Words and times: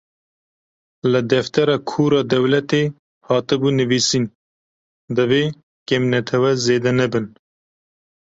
Li 1.13 1.19
deftera 1.31 1.75
kûr 1.89 2.11
a 2.19 2.21
dewletê 2.31 2.83
hatibû 3.27 3.69
nivîsîn, 3.79 4.25
divê 5.15 5.43
kêmnetewe 5.87 6.51
zêde 6.65 6.91
nebin. 6.99 7.25